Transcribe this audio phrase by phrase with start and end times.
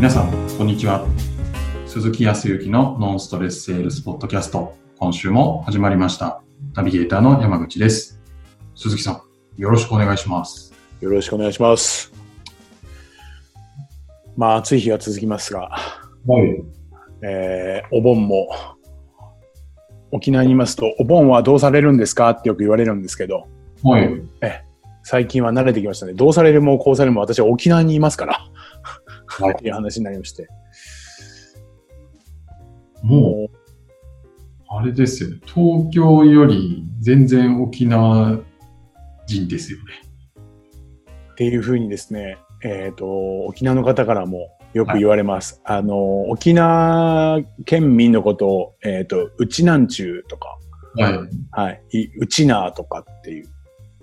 [0.00, 1.06] 皆さん、こんにちは。
[1.84, 4.74] 鈴木康之のノンストレスセールスポッドキャスト。
[4.98, 6.40] 今週も始まりました。
[6.74, 8.18] ナビゲーターの山口です。
[8.74, 9.20] 鈴木さん、
[9.60, 10.72] よろしくお願いします。
[11.02, 12.14] よろしくお願いします。
[14.38, 15.76] まあ、暑い日が続きますが、は
[16.38, 16.62] い。
[17.22, 18.48] えーお盆も、
[20.12, 22.30] 沖縄にいますと、お盆はどうされるんですか？
[22.30, 23.48] ってよく言われるんですけど、
[23.82, 24.08] はい。
[25.02, 26.14] 最近は慣れてきましたね。
[26.14, 28.46] どうされるもこうされるも私は沖縄にいますから、
[29.30, 30.48] はいっていう話になりまして。
[33.02, 33.56] もう、
[34.68, 35.40] あれですよね。
[35.46, 38.38] 東京より全然沖縄
[39.26, 39.84] 人ですよね。
[41.32, 43.06] っていうふうにですね、えっ、と、
[43.46, 45.60] 沖縄の方からもよく言われます。
[45.64, 50.58] あの、沖縄県民のことを、えっ、と、うちなんちゅうとか、
[50.96, 51.18] はい。
[51.50, 53.48] はい、いうちなーとかっていう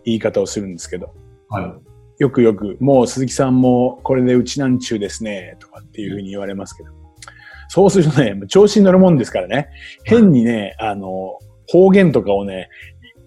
[0.06, 1.14] 言い方をするんですけど、
[1.50, 1.87] はい。
[2.20, 6.90] よくよく、もう鈴木さんもこれでうちなんちゅうですね、とかっていうふうに言われますけど、
[7.70, 9.70] そうするとね、調子に乗るもんですからね、
[10.04, 11.38] 変にね、あの、
[11.68, 12.70] 方言とかをね、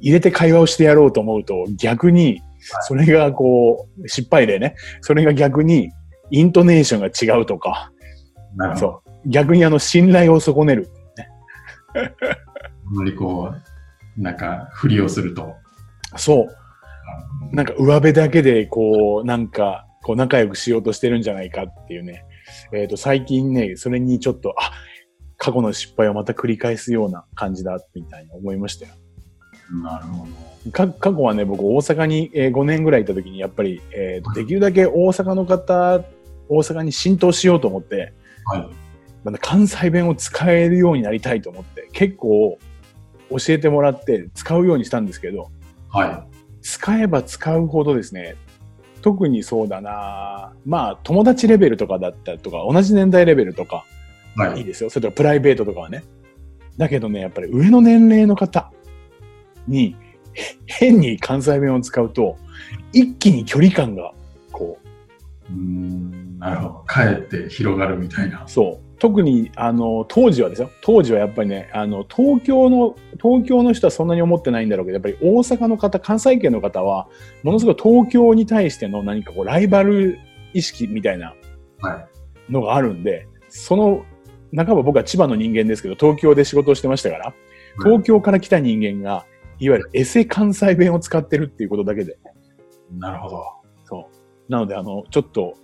[0.01, 2.41] 入れて会話をしてやろうと思うと、逆に、
[2.83, 5.91] それがこう、失敗例ね、それが逆に、
[6.31, 7.93] イントネーションが違うとか、
[8.57, 9.03] なるほど。
[9.05, 10.89] そう、逆にあの、信頼を損ねる。
[11.95, 12.01] あ
[12.93, 13.53] んまりこ
[14.19, 15.55] う、なんか、ふりをすると。
[16.17, 16.47] そう、
[17.53, 22.25] なんか上辺だけでこう、なんか、こう仲良くしようとしてるんじゃないかっていうね。
[22.73, 24.73] えっ、と、最近ね、それにちょっと、あ、
[25.37, 28.93] 過去の失敗をまた繰り返すような感じだ、みたいに思いましたよ。
[29.83, 30.71] なるほど。
[30.73, 36.03] か過去はね、僕大阪に、えー5年ぐらいいた時に、やっぱり、えーとできるだけ大阪の方、
[36.49, 38.13] 大阪に浸透しようと思って、
[38.47, 38.69] はい。
[39.23, 42.59] また関西弁を使えるようになりたいと思って、結構
[43.31, 45.51] 教えてもらって使うようにしたんですけど、
[45.89, 46.27] は
[46.63, 48.37] 使えば使うほどですね、
[49.03, 53.85] 特にそうだなまあ、友達レベルとかだったりとか、同じ年代レベルとか、
[54.37, 54.41] い。
[54.41, 54.63] はいい。
[54.63, 54.91] いですよ。
[54.91, 56.05] それとかプライベートとかはね。
[56.77, 58.71] だけどね、やっぱり上の年齢の方
[59.67, 59.97] に、
[60.35, 62.37] へ変に関西弁を使うと、
[62.93, 64.13] 一気に距離感が、
[64.53, 64.79] こ
[65.49, 66.75] うーん、なるほど。
[66.87, 68.49] かえって広がるみたいなう、。
[68.49, 68.90] そう。
[69.01, 70.71] 特に、あの、当時はですよ。
[70.83, 77.09] 当時はやっぱりね、あの、東京の、東京の人はそんなに思ってないんだろうけど、やっぱり大阪の方、関西圏の方は、
[77.43, 80.19] ものすごい東京に対しての何かこう、ライバル
[80.53, 81.35] 意識みたいな
[81.81, 82.07] は
[82.49, 82.53] い。
[82.53, 84.05] のがあるんで、その、
[84.55, 87.35] 半ば僕は千葉の人間ですけど、東京で仕事をしてましたから、
[87.83, 89.25] 東京から来た人間が、
[89.59, 92.19] いわゆるエセ関西弁を使ってるっていうことだけで、
[92.93, 93.45] なるほど。
[93.85, 94.09] そ
[94.49, 94.53] う。
[94.53, 95.55] なので、あの、ちょっと、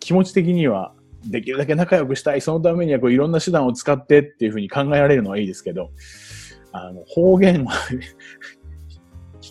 [0.00, 0.92] 気持ち的には、
[1.26, 5.90] できるだけ仲良くしたい、そのためにはこういろんな手段を使ってっていうふうに考えられるのはいいですけど、
[6.72, 7.72] あの、方言は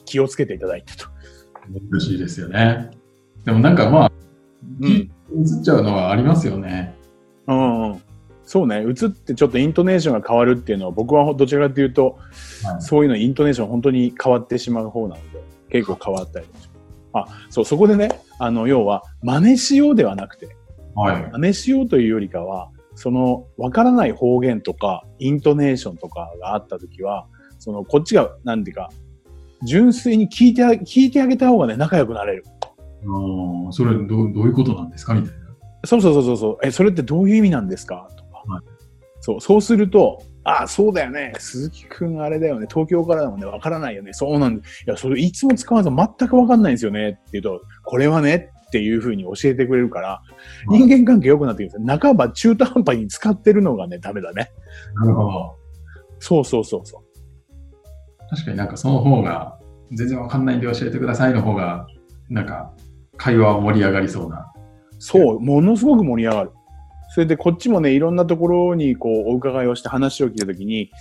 [0.06, 1.07] 気をつけていただいてと。
[1.91, 2.91] 難しいですよね。
[3.45, 4.11] でもなんかまあ、
[4.81, 4.89] うん。
[4.89, 5.09] 映
[5.59, 6.95] っちゃうのはありますよね。
[7.47, 8.01] うんうん。
[8.44, 8.77] そうね。
[8.77, 12.17] 映ってちょっとイントネーションが変わるっていうのは、僕はどちらかというと、
[12.63, 16.45] はいそういうのイントネーション本当に変わってしまう方なので、結構変わったり
[17.13, 20.56] あ、そう、そこでね、あの、要は、真似しようではなくて、
[20.97, 21.31] はい。
[21.31, 27.27] 真似しようというよりかは、その、わからない方言とか、イントネーションとかがあったときは、
[27.59, 28.89] その、こっちが、なんていうか、
[29.65, 32.43] 純粋に聞いてあ、聞いてあげた方がね、仲良くなれる。
[32.69, 35.13] あーそれどう、どういうことなんですか？
[35.13, 35.45] みたいな。
[35.85, 36.57] そうそうそうそうそう。
[36.63, 38.09] え、それってどういう意味なんですか？
[38.17, 38.43] とか。
[38.51, 38.63] はい
[39.19, 41.33] そう、そうすると、ああ、そうだよね。
[41.39, 42.67] 鈴木くんあれだよね。
[42.69, 43.47] 東京からだもんね。
[43.47, 44.13] わからないよね。
[44.13, 44.83] そうなんです。
[44.85, 47.09] いや、それいつも使わず全くわかんないんですよね。
[47.09, 50.22] って言うと、これはねっていうふうに教えてくれるから、は
[50.75, 52.00] い人間関係良くなってくるんですよ。
[52.00, 54.51] 半ば中途半端に使ってるのがね、ダメだね。
[54.95, 55.55] なるほど。
[56.19, 57.03] そうそうそうそう。
[58.29, 59.57] 確かになんかその方が、
[59.91, 61.88] 全然わかんないんで教えてくださいの方が、
[62.29, 62.73] なんか、
[63.16, 64.51] 会話は盛り上がりそうな。
[65.00, 66.51] そう、ものすごく盛り上がる。
[67.09, 70.91] それでこっちもね、いろんなところにこうお伺いをして話を聞いたときに、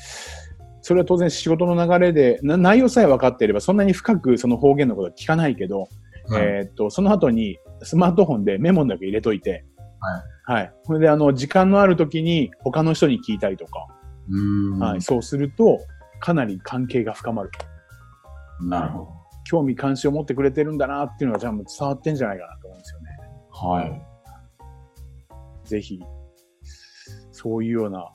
[0.83, 5.89] それは当然仕事の流れで、な内容さえ分かっていればそんなに深くその方言のことは聞かないけど、
[6.29, 9.65] はいえーっと、その後にスマートフォンでメモだけ入れといて、
[10.47, 10.61] はい。
[10.61, 10.73] はい。
[10.85, 13.87] それであの、時間のある時に他の人に聞いたりとか、
[14.29, 14.79] う。
[14.79, 15.03] はい。
[15.03, 15.79] そうすると、
[16.21, 17.51] かなり関係が深まる。
[18.61, 19.09] なるほ
[19.45, 23.07] 興味関心を持ってくれてるんだなっていうのがじゃあもう伝わってんじゃないかなと思うんですよね。
[23.53, 23.69] ど。
[23.69, 24.03] はい。
[25.65, 26.01] ぜひ、
[27.31, 28.11] そういうような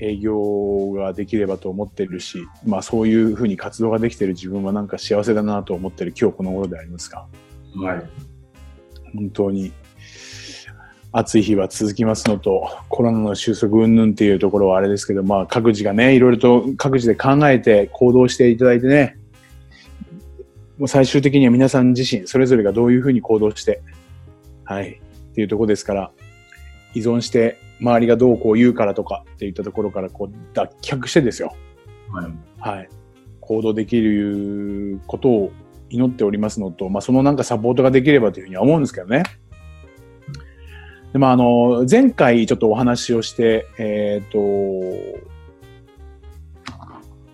[0.00, 7.26] 営業ができればと思ってるし、まあそういうふうに活動ができてる自分はなんか幸せだなと思ってる今日この頃でありますが、
[7.76, 8.02] はい。
[9.14, 9.72] 本当に
[11.12, 19.18] 暑い日は続きますのと、コロナの収束云々っていうところはあれですけど、まあ各自がね、いろいろと各自で考えて行動していただいてね、
[20.78, 23.82] もう最終的には皆さん自身、それぞれがどういうふうに行動して、
[24.64, 25.00] はい、
[25.30, 26.10] っていうところですから、
[26.94, 31.54] 依存して周りがどうこう言うからとかっていったところからこう脱却してですよ。
[32.12, 32.32] はい。
[32.58, 32.88] はい。
[33.40, 35.52] 行動できることを
[35.88, 39.24] 祈っておりますのと、まあ、そのなんかサポートができればというふうには思うんですけどね。
[41.12, 44.38] でもあの、前回ちょっとお話をして、えっ、と、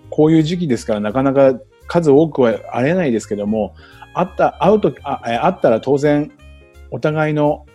[0.08, 3.74] こういう時期ですからなかなか数多くは会えないですけども、
[4.14, 6.32] 会った、会うと、あえ会ったら当然
[6.90, 7.66] お互いの、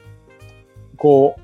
[0.98, 1.42] こう、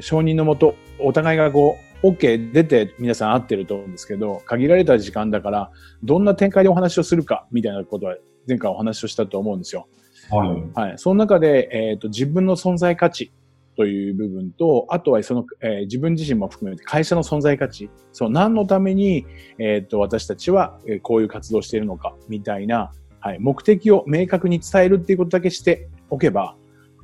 [0.00, 5.70] 承認のもと、お互いがこう、OK 出て皆さん会ってると思うんですけど、限られた時間だから、
[6.02, 9.88] どんな展開でお話をするか、みたいなことは前回お話をしたと思うんですよ。
[10.30, 10.80] はい。
[10.88, 10.98] はい。
[10.98, 13.32] その中で、えっ、と、自分の存在価値
[13.76, 19.26] という部分と、あとはその、えー自分自身も含めて会社の存在価値、そう、何のために、
[19.58, 26.56] えっ、と、私たちは、えーこういう活動をしているのか、みたいな、はい、目的を明確に伝えるっていうことだけしておけば、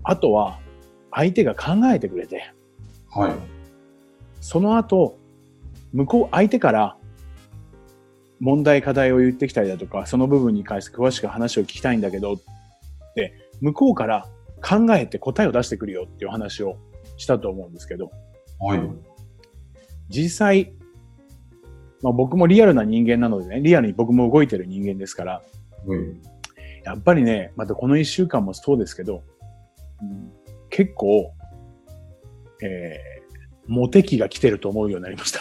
[0.03, 0.61] あとは、
[1.13, 2.53] 相手が考えてくれて、
[3.11, 3.33] はい。
[4.41, 5.19] その後、
[5.93, 6.97] 向こう、相手から
[8.41, 12.37] 問題、課題を言ってきたりだとか、その部分に関して詳しく話を聞きたいんだけど、っ
[13.15, 14.27] て、向こうから
[14.63, 16.77] 考えて答えを出してくるよっていう話を
[17.17, 18.11] したと思うんですけど、
[18.59, 18.81] はい。
[20.09, 20.73] 実際、
[22.03, 26.01] まあ僕もリアルな人間なのでね、リアルに僕も動いてる人間ですから、はい。
[26.85, 29.23] やっぱりね、またこの一週間もそうですけど、
[30.03, 30.33] うん
[30.71, 31.35] 結構、
[32.63, 35.41] えー、モテ期が来てると思うようになりました。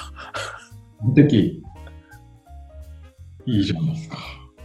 [1.15, 1.63] 敵。
[3.45, 4.17] いいじゃないですか。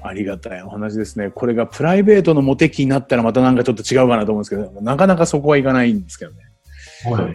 [0.02, 1.30] ありがたいお話ですね。
[1.30, 6.38] これがプライベートのモテ期になったらまたなんかちょっと違うかなと思うんですけど、なかなかそこはいかないんですけどね。
[7.10, 7.34] はい。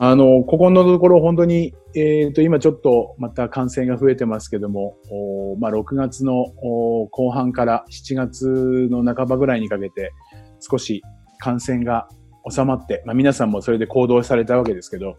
[0.00, 10.12] あの、ここのところ本当に、えっ、と、今ちょっとまた感染が増えてますけども、おまあ、6月のお後半から7月の半ばぐらいにかけて、
[10.60, 11.02] 少し
[11.40, 12.08] 感染が
[12.50, 15.16] 収まって、まあ、皆さんもそれで行動されたわけですけど、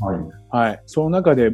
[0.00, 0.68] はい。
[0.68, 0.82] はい。
[0.86, 1.52] その中で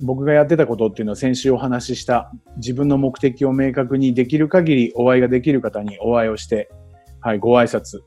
[0.00, 6.68] 僕がやってたことっていうのは先週お話しした自分の目的を明確にできる限りお会いができる方にお会いをして、
[7.20, 8.00] はい、ご挨拶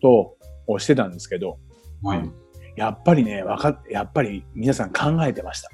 [0.00, 0.36] と
[0.66, 1.58] をしてたんですけど、
[2.02, 2.30] はい。
[2.76, 5.70] やっぱりね、わかっ、やっぱり皆さん考えてました。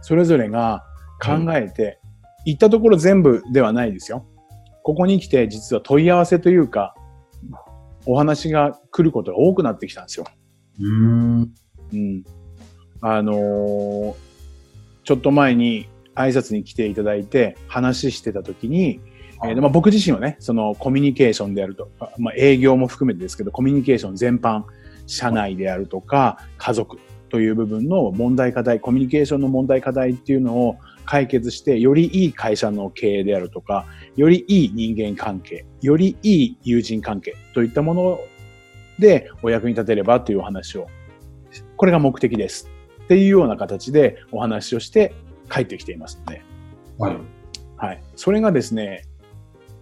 [0.00, 0.84] それぞれが
[1.20, 1.98] 考えて、
[2.44, 4.24] 言ったところ全部ではないですよ。
[4.84, 6.94] ここに来て実は問い合わせというか、
[8.06, 10.26] お話が来ることが多くなってきたんですよ。
[10.78, 11.54] うーん。
[11.92, 12.24] うん。
[13.00, 14.26] あのー
[15.06, 19.00] ちょっと前に挨拶に来ていただいて話してた時に、
[19.44, 24.64] えーでまあ、僕自身はね、そのコミュニケーションであるとか、まあ、営業も含めてですけど、コミュニケーション全般、
[25.06, 33.86] 社内であるとか、家族という部分の問題課題、コミュニケーションの問題課題っていうのを解決して、よりいい会社の経営であるとか、
[34.16, 38.20] よりいい人間関係、よりいい友人関係といったもの
[38.98, 40.88] でお役に立てればというお話を、
[41.76, 42.70] これが目的です。
[43.04, 45.14] っていうような形でお話をして
[45.48, 46.42] 帰ってきていますので、
[46.98, 47.16] はい。
[47.76, 48.02] はい。
[48.16, 49.04] それがですね、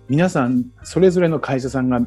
[0.08, 2.00] 皆さん、それぞれの会社さんが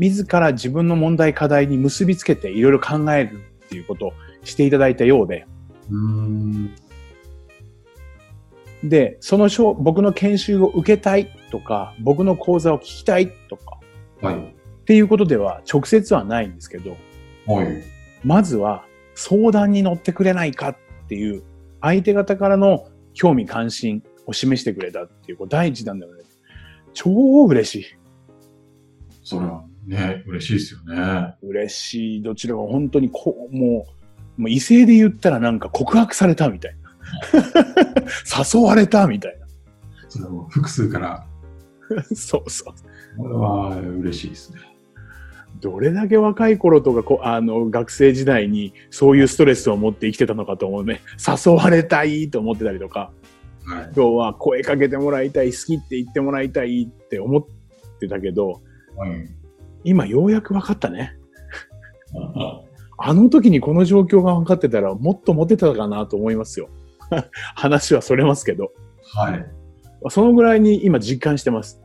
[0.00, 4.12] 自ら自分の問題課題に結びつけていろいろ考えるっていうことを
[4.44, 5.46] していただいたようで、
[5.90, 6.84] う。
[8.88, 13.78] で、そのしょ僕の研修を受けたいとか、僕の講座を聞きたいとか、
[14.20, 14.36] はい。
[14.36, 16.96] っていうことでは直接はないんですけど、
[17.46, 17.82] はい。
[18.22, 20.76] まずは相談に乗ってくれないかっ
[21.08, 21.42] ていう
[21.80, 26.22] 相手方からの興味関心を示してくれたっていう、第一弾だよね。
[26.92, 27.86] 超嬉しい。
[29.22, 31.34] それはね、嬉しいですよね。
[31.42, 32.22] 嬉しい。
[32.22, 34.03] どちらか本当にこう、もう、
[34.36, 36.84] もう異性で言ったらなんか告白されたみたいな。
[38.54, 39.36] 誘われたみたい
[40.08, 41.26] それを複数から、
[42.00, 42.06] な。
[42.14, 42.74] そうそう。
[43.18, 44.60] これは嬉しいですね。
[45.60, 51.00] どれだけ若い頃とかこう、あの、学生時代にそういうストレスを持って生きてたのかと思うね。
[51.18, 53.12] 誘われたいと思ってたりとか、
[53.64, 53.92] はい。
[53.94, 57.44] 今日は声かけてもらいたい、好きって言ってもらいたいって思っ
[57.98, 58.62] てたけど、
[58.96, 59.28] はい。
[59.84, 61.16] 今ようやく分かったね。
[62.96, 66.68] あの時にこの状況が分かってたらもっとモテたかなと思いますよ。
[67.54, 68.72] 話はそれますけど。
[69.14, 69.46] はい。
[70.10, 71.80] そのぐらいに今実感してます。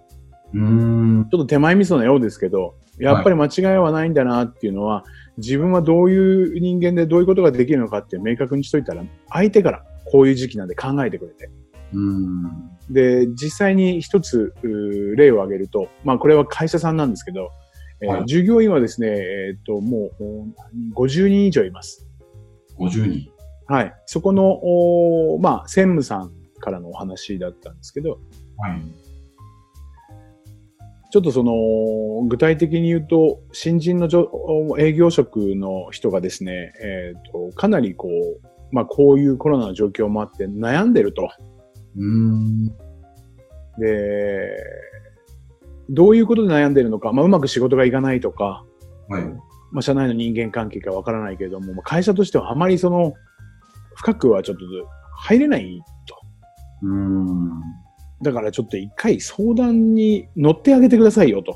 [0.54, 1.28] うーん。
[1.32, 5.04] ちょっと手前味噌のようですけど、やっぱり間違いはないんだなっていうのは、
[5.38, 11.50] 自分はどういう人間でどういうことができるのかって明確にしといたら、相手からこういう時期なんで考えてくれて。
[11.94, 12.70] うーん。
[12.90, 14.54] で、実際に一つ
[15.16, 17.52] 例を挙げると、まあこれは会社さんなんですけど、
[18.02, 20.54] えーはい従業員はですね、えっ、と、もう
[20.96, 22.08] お50人以上います。
[22.78, 23.32] 50人。
[23.68, 23.94] はい。
[24.06, 28.12] そこの、おまあ、専務さんからのお話だったんですけど、
[28.58, 28.82] はい。
[31.12, 41.30] ちょっとその、具体的に言うと、新人のじょ営業職の人がですね、えっ、と、かなりこう、まあこういうコロナの状況もあって悩んでると。
[41.98, 42.68] うん。
[42.68, 42.74] で、
[45.90, 48.64] どういうことで悩んでるのか、まあうまく仕事がいかないとか、
[49.10, 49.24] はい。
[49.72, 53.14] まあ社内の人間関係かわからないけれども、まあ会社としてはあまりその、
[53.96, 54.64] 深くはちょっと
[55.18, 56.16] 入れないと。
[56.84, 57.50] うん。
[58.22, 61.56] だからちょっと一回相談に乗ってあげてくださいよと。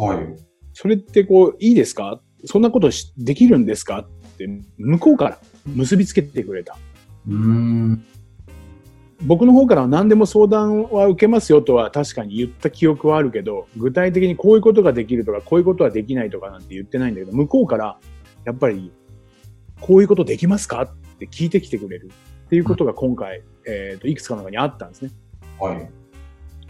[0.00, 0.26] はい。
[0.72, 2.20] それってこう、いいですか？
[2.46, 4.00] そんなことしできるんですか？
[4.00, 4.48] って、
[4.78, 6.76] 向こうから結びつけてくれた。
[7.28, 8.04] うん。
[9.26, 17.98] 僕の方からは何でも相談は受けますよとは確かに言った記憶はあるけど、具体的にこういうことができるとか、こういうことはできないとかなんて言ってないんだけど、向こうから、
[18.44, 18.92] やっぱり、
[19.80, 22.10] こういうことできますかって聞いてきてくれる
[22.46, 25.10] っていうことが今回、えっ、と、いくつかの中にあったんですね。
[25.58, 25.90] はい。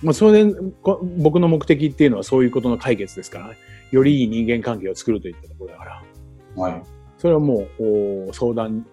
[0.02, 3.56] まあ、それで、こ僕の目的っていうのはそういうことの解決ですからね。
[3.90, 6.02] よりいい人間関係を作るといったところだから。
[6.56, 6.82] はい。
[7.18, 8.86] それはもう、お相談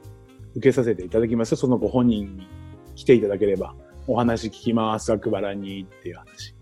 [0.56, 2.48] 受けさせていただきますそのご本人に
[2.96, 3.74] 来ていただければ、
[4.08, 6.56] お話聞きます、ざくばらにっていう話。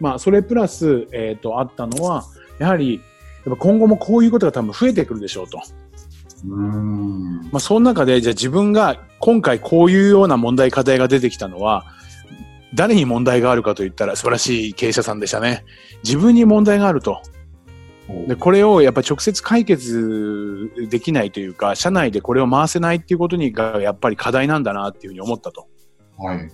[0.00, 2.24] まあ、それプラス、えっ、と、あったのは、
[2.58, 5.60] やはり、やっぱ今後もこういうことが多分増えてくるでしょうと。
[6.46, 7.40] うん。
[7.50, 11.86] まあ、その中で、じゃあ自分が今回こういうような問題、課題が出てきたのは、
[12.74, 15.64] 誰に問題があるかと言ったら素晴らしい経営者さんでしたね。
[16.04, 17.22] 自分に問題があると。
[18.26, 25.68] で、これをやっぱ直接解決できないというか、社内でこれを回せないっていうことにがやっぱり課題なんだなっていうふうに思ったと。
[26.16, 26.50] はい。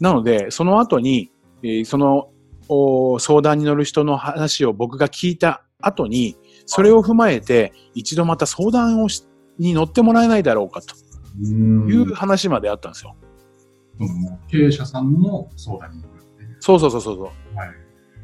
[0.00, 2.30] なので、その後に、えーその
[2.72, 6.36] お相談に乗る人の話を僕が聞いた後に、
[6.66, 9.26] それを踏まえて、一度また相談をし
[9.58, 10.94] に乗ってもらえないだろうかと
[11.42, 13.16] うんいう話まであったんですよ。
[14.48, 16.56] 経営者さんの相談に乗るっていう。
[16.60, 17.24] そうそうそうそうそう。
[17.56, 17.68] はい。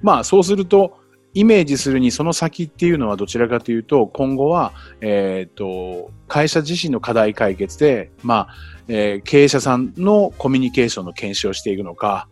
[0.01, 0.97] まあ、そうすると、
[1.37, 8.55] イメージするにその先っていうのはどちらかというと、今後は、えっ、と、会社自身の課題解決で、まあ、
[8.89, 12.31] えー経営者さんのコミュニケーションの検証をしていくのか、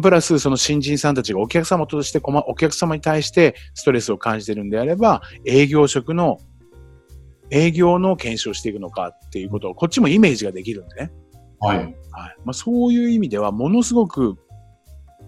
[0.00, 6.38] プラスその新人さんたちがお客様として困、お客様に対してストレスを感じてるんであれば、営業職の、
[7.50, 11.12] 営業の検証をしていくのかっていうことを、こっちもイメージができるんでね。
[11.58, 11.78] はい。
[11.78, 11.92] はい。
[12.44, 14.36] まあ、そういう意味では、ものすごく、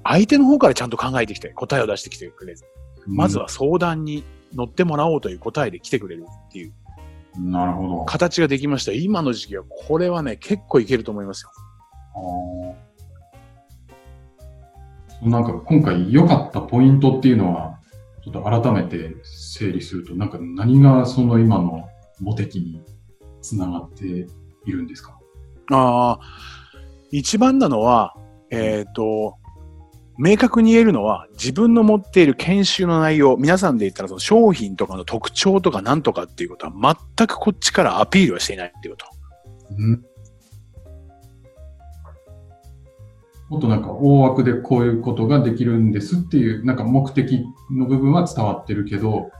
[0.04, 2.60] 相手の方からちゃんと考えてきて、答えを出してきてくれる。
[3.06, 6.72] まずは相談に乗ってもらおうという答えで来てくれるっていう
[7.38, 7.50] うん。
[7.50, 8.04] なるほど。
[8.04, 8.92] 形ができました。
[8.92, 11.50] 今の時期は、これはね、結構いけると思いますよ。
[15.22, 17.78] なんか今回良かったポイントっていうのは、
[18.24, 21.88] ちょっと改めて整理すると、なんか何がその今の
[22.20, 22.82] モテ期に
[23.40, 24.26] つながってい
[24.70, 25.18] るんですか？
[25.70, 26.20] ああ、
[27.10, 28.16] 一番なのは、
[28.50, 29.36] えっ、と、
[30.22, 39.06] 明確に言えるのは、自分の持っている研修の内容、皆さんで言ったらその商品とかの特徴とかなんとかっていうことは全くこっちからアピールはしていないっていうこと。
[39.76, 40.04] うん。
[43.48, 47.44] もっとなんか大枠でこういうことができるんですっていう、なんか目的
[47.76, 49.32] の部分は伝わってるけど、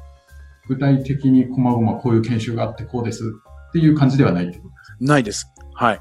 [0.67, 3.23] 具体的に細々こういう研修があってこうです
[3.69, 5.47] っていう感じではないってことですないです。
[5.75, 6.01] はい。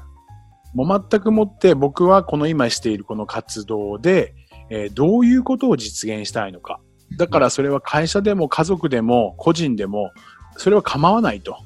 [0.74, 4.34] もう全くもって僕はこの今しているこの活動で、
[4.70, 6.80] えーどういうことを実現したいのか。
[7.16, 10.12] だからそれは会社でも家族でも個人でも、
[10.56, 11.56] それは構わないと。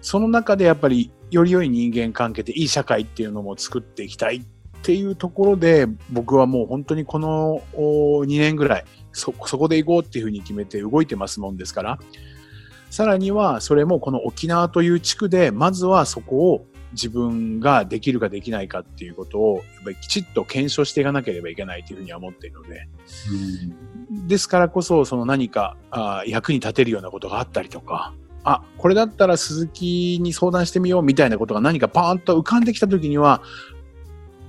[0.00, 4.42] その中でやっぱりより良い人間関係でいい社会っていうのも作っていきたいっ
[4.82, 11.98] ていうところで僕はもう本当にこの2年ぐらいそ、そこで行こうっていうふうに決めて動いてますもんですから、
[12.90, 22.88] さらには、それもこの沖縄という地区で、まずはそこを自分ができるかできないかっていうことを、やっぱりきちっと検証していかなければいけないというふうには思っているので、
[24.26, 33.42] ですからこそ、その何かあー役に立てるようなことがあったりとか、あ、これだったら鈴木に相談してみようみたいなことが何かパーンと浮かんできたときには、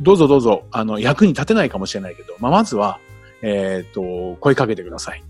[0.02, 3.00] どうぞどうぞ、あの、役に立てないかもしれないけど、まあ、まずは、
[3.42, 5.24] えっ、と、声かけてください。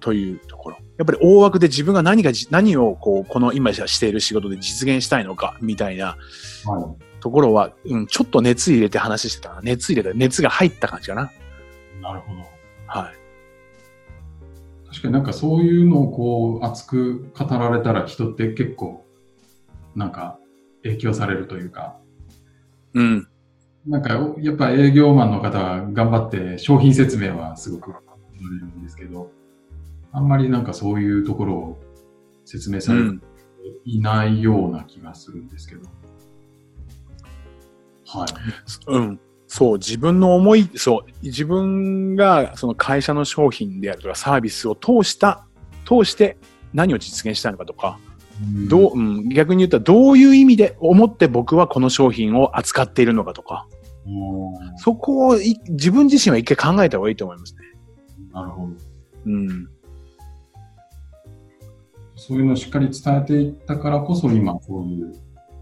[0.00, 0.78] というところ。
[0.96, 6.16] やっぱり大枠で自分が何がじ、何をこう、この今している仕事で実現したいのか、みたいな
[6.64, 9.60] はところは、うん、ちょっと熱入れて話してたな。
[9.62, 11.30] 熱入れた、熱が入った感じかな。
[11.98, 12.00] い。
[12.00, 12.40] なるほど。
[12.86, 13.14] はい。
[14.88, 19.04] 確かになんかそういうのをこう熱く語られたら人って結構
[19.96, 20.38] なんか
[20.84, 21.96] 影響されるというか、
[22.92, 23.28] うん。
[23.86, 27.96] なんかやっぱ営業マンの方は頑張って商品説明はすごく乗
[28.50, 29.30] れるんですけど、
[30.14, 31.78] あんまりなんかそういうところを
[32.44, 33.22] 説明されてうん。
[33.84, 35.88] いないような気がするんですけど。
[38.06, 38.28] はい。
[38.86, 39.20] うん。
[39.46, 45.46] そう、自分の思い、そう、自分がその会社の商品であるとかサービスを通した、
[45.86, 46.36] 通して
[46.72, 47.98] 何を実現したのかとか、
[48.68, 53.66] どう、うん、逆に言ったらどういう意味で思って僕はこの商品を扱っているのかとか、
[54.06, 57.60] うんそこをい自分自身は一回考えた方がいいと思いますね。
[58.32, 58.72] なるほど。
[59.26, 59.68] うん。
[62.16, 65.12] そういうのをしっかり伝えていったからこそ、今、こういう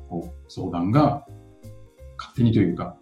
[0.08, 1.26] こう相談が
[2.18, 2.96] 勝手にというか、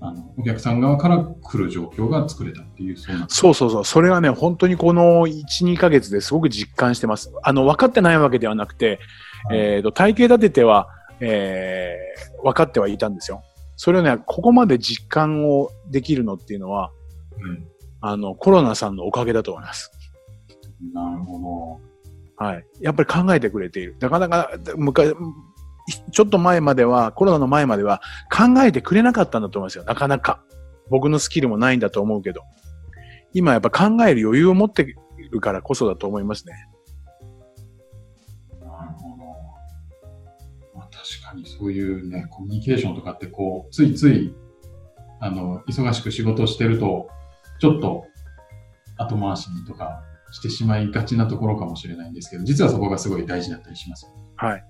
[0.00, 3.84] あのお客さん側から来る状況が作れたっていう、そうそうそうそう。
[3.84, 7.32] それはね、本当にこの1、2ヶ月ですごく実感してます。
[7.42, 8.98] あの、分かってないわけではなくて、
[9.44, 10.88] はいえっ、と、体系立てては、
[11.20, 13.42] えー、分かってはいたんですよ。
[13.76, 16.90] それをね、ここまで実感をできるのっていうのは、
[17.40, 17.66] うん
[18.00, 19.92] あの、コロナさんのおかげだと思います。
[20.92, 21.38] なるほ
[22.42, 22.66] はい。
[22.80, 23.96] やっぱり考えてくれている。
[24.00, 25.14] なかなか、昔、
[26.10, 29.84] ちょっと前までは、コロナの前までは考えてくれなかったんだと思いますよ。
[29.84, 30.42] なかなか。
[30.90, 32.42] 僕のスキルもないんだと思うけど。
[33.32, 34.84] 今やっぱ考える余裕を持って
[35.30, 36.54] るからこそだと思いますね。
[38.60, 39.16] なるほど。
[40.74, 44.34] まあ、確かにそういうね、コミュニケーションとかってこう、ついつい、
[45.20, 47.08] あの、忙しく仕事してると、
[47.60, 48.04] ちょっと
[48.98, 54.10] 後回しにとかしてしまいがちなところかもしれないんですけど、実はそこがすごい大事だったりします。
[54.36, 54.64] はい。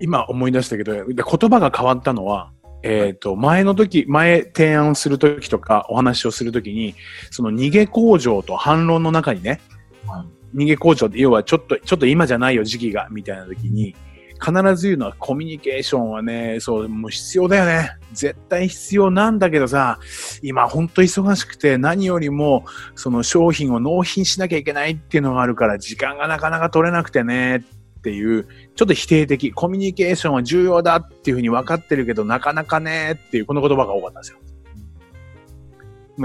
[0.00, 6.94] 今思い出したけど、で言葉が変わったのは、えっ、と、前の時、前提案をする時とかお話をする時に、
[7.30, 9.60] その逃げ工場と反論の中にね、
[10.06, 10.24] は
[10.54, 10.58] い。
[10.58, 13.94] 逃げ工場って要はちょっと、ちょっと今じゃないよ時期が、みたいな時に、
[14.38, 17.90] 必ず言うのはコミュニケーションはね、そう、もう必要だよね。
[18.12, 19.98] 絶対必要なんだけどさ、
[20.42, 22.64] 今ほんと忙しくて何よりも
[22.94, 34.38] その商品を納品しなきゃいけないっていうのがあるから時間がなかなか取れなくてねっていう、ちょっと否定的、コミュニケーションは重要だっていうふうに分かってるけどなかなかねっていうこの言葉が多かったんですよ。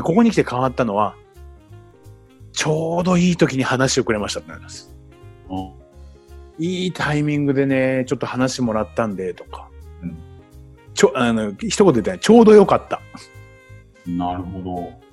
[0.01, 1.15] ここに来て変わったのは、
[2.51, 4.95] ちょうどいい時に話をくれましたってなります。
[6.59, 9.69] いいタイミングでね、ちょっと話もらったんで、とか。
[10.01, 10.17] うん
[10.93, 13.01] ちょ、あの、一言で言ったら、ちょうどよかった。
[14.05, 15.03] なるほど。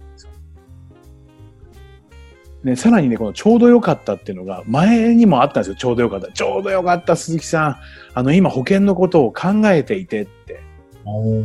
[2.63, 6.31] ね、さらにね、このちょうどよかったっていうのが、前にもあったんですよ、ちょうどよかった。
[6.31, 7.77] ちょうどよかった、鈴木さん。
[8.13, 10.61] あの、今保険のことを考えていてって。
[11.07, 11.45] おっ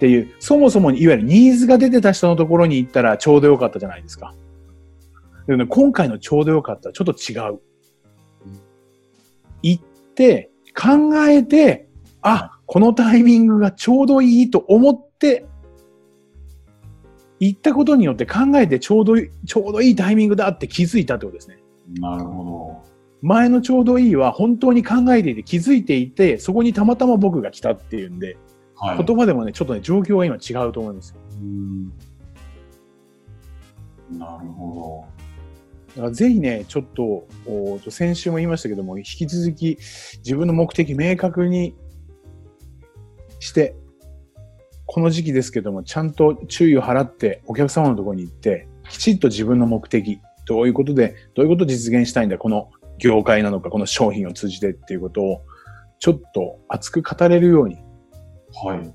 [0.00, 4.34] ていう、そもそもいわゆるニーズが出てた人のところに行ったらちょうどよかったじゃないですか。
[5.46, 7.60] でもね、今回のちょうどよかったはちょっと違う。
[10.14, 11.88] 行って、考えて、
[12.22, 15.44] あ、このタイミングがちょうどいいと思って、
[17.40, 21.58] 行ったことによって考えてちょうどいい、ちょうどいいタイミングだって気づいたってことですね。
[22.00, 22.82] なるほ
[23.20, 28.86] 前のちょうどいいは本当に考えていて気づいていて、そこにたまたま僕が来たっていうんで、ど。
[28.86, 29.04] はい。
[29.04, 31.16] 言葉でもね、ちょっとね、状況が今違うと思いますよ。
[31.40, 31.92] うん
[34.18, 35.06] なるほ
[35.96, 37.26] だからぜひね、ちょっと、
[37.90, 39.78] 先週も言いましたけども、引き続き
[40.24, 41.74] 自分の目的明確に
[43.38, 43.76] して、
[44.86, 55.42] この時期ですけども、ちゃんと注意を払ってお客様のところに行って、きちっと自分の目的、どういうことで、どういうことを実現したいんだ、この業界なのか、この商品を通じてっていうことを、
[56.00, 57.78] ちょっと熱く語れるように
[58.62, 58.68] ど。
[58.68, 58.94] はい。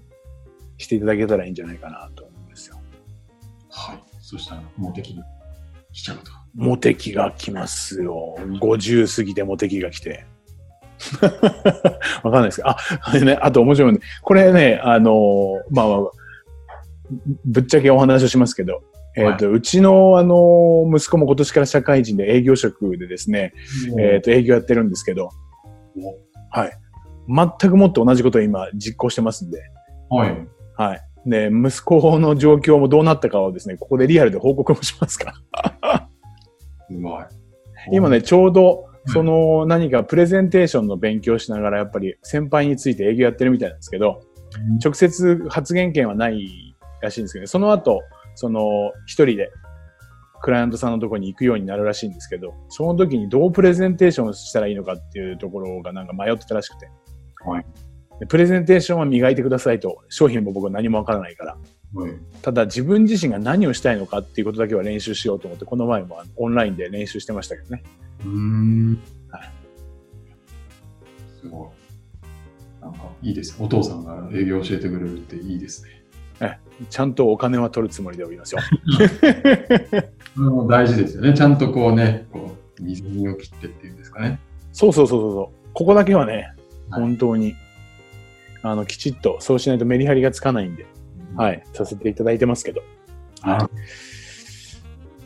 [0.77, 2.79] していただけたらいいんじゃないかなと思うんですよ。
[3.69, 4.03] はい。
[4.21, 5.21] そしたら、モテキに
[5.93, 6.31] 来ちゃうと。
[6.55, 8.35] モテ期が来ますよ。
[8.61, 10.25] 50過ぎてモテ期が来て。
[12.23, 13.99] わかんないですかあ、ね、あと面白いね。
[14.21, 15.99] これね、あのーまあまあ、
[17.45, 18.81] ぶっちゃけお話をしますけど、
[19.15, 23.53] えっ、と、うちの、あのー息子も今年から社会人で営業職でですね、
[23.97, 25.29] えっ、と、営業やってるんですけど、
[25.97, 26.17] お
[26.51, 26.71] はい。
[27.27, 29.61] 全くもって同じことを今実行してますんで、
[30.09, 30.47] はい。
[30.75, 31.01] はい。
[31.29, 35.33] で、息子の状況もどうなったかをですね、ここでリアルで報告もしますか
[35.81, 36.09] ら。
[36.89, 37.23] すごい。
[37.91, 48.01] 今ね、ちょうど、その何かプレゼンテーションの勉強しながらやっぱり先輩について営業やってるみたいなんですけど、うん直接発言権はないらしいんですけど、その後、
[48.33, 49.51] その一人で
[50.41, 56.89] クライアントさんのところに行くようになるらしいんですけど、その時にどうプレゼンテーションをしたらいいのかっていうところがなんか迷ってたらしくて。
[57.45, 57.88] はいで
[58.27, 61.57] プレゼンテーションは磨いてくださいと、商品も僕は何もわからないから。
[61.93, 62.11] はい。
[62.41, 67.83] ただ自分自身が何をしたいのかっていうことだけは練習しようと思って、この前もオンラインで練習してましたけどね。
[68.25, 69.01] うーん。
[69.29, 69.51] はい
[71.41, 71.71] すご
[72.81, 72.83] い。
[72.83, 73.55] なんか、いいです。
[73.59, 75.99] お父さんが営業教えてくれるっていいですね。
[76.89, 78.61] ちゃんとお金は取るつもりでおりますよ。
[80.35, 81.33] それも大事ですよね。
[81.33, 84.39] ちゃんとこうね、こう、水を切ってっていうんですかね。
[84.71, 85.69] そうそうそうそうそう。
[85.73, 86.53] ここだけはね、
[86.89, 87.53] はい本当に、
[88.61, 90.85] あの、きちっと、そうしないとメリハリがつかないんで。
[91.35, 92.81] はい、させていただいてますけど。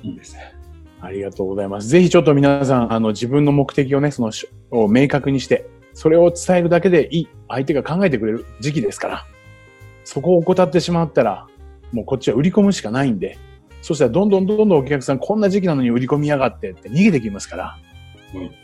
[0.03, 0.53] いいですね。
[1.01, 1.87] ありがとうございます。
[1.87, 7.27] ぜひちょっと皆さん、あの、自分の目的をね、その、しを明確にして、それを伝えるだけでいい。
[7.47, 9.25] 相手が考えてくれる時期ですから。
[10.03, 11.47] そこを怠ってしまったら、
[11.91, 13.37] もうこっちは売り込むしかないんで、
[13.81, 17.63] そしたらどんどんどんどんお客さん、こんな時期なのに売り込みやがってって逃げてきますから。
[17.63, 17.77] は
[18.41, 18.62] い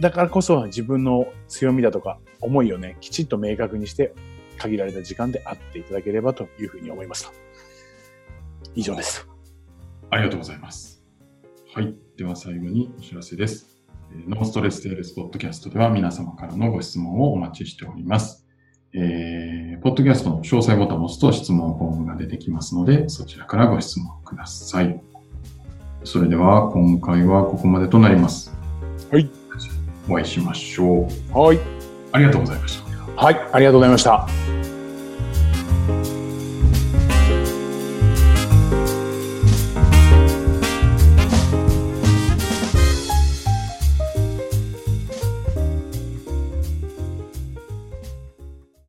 [0.00, 4.14] だからこそ自分の強みだとか思いをね、きちっと明確にして、
[4.58, 7.32] 限られた時間で会っていただければというふうに思いました。
[8.74, 9.26] 以上です。
[10.10, 11.02] ありがとうございます。
[11.74, 11.94] はい。
[12.16, 13.80] では最後にお知らせです。
[14.12, 18.46] えーノーストレステールスポッドキャストでは皆様からのご質問をお待ちしております。
[18.94, 25.00] えー、ポッドキャストの詳細ボタンを押すと質問フォームが出てきますので、そちらからご質問ください。
[26.04, 28.52] それでは今回はここまでとなります。
[29.10, 29.41] はい。
[30.08, 31.38] お会いしましょう。
[31.38, 31.58] はい。
[32.12, 32.92] ありがとうございました。
[33.16, 34.51] はい、ありがとうございました。